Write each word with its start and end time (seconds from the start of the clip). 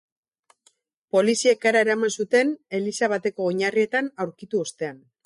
Poliziek 1.15 1.67
hara 1.71 1.83
eraman 1.85 2.13
zuten, 2.23 2.53
eliza 2.79 3.11
bateko 3.15 3.47
oinarrietan 3.51 4.11
aurkitu 4.27 4.65
ostean. 4.65 4.99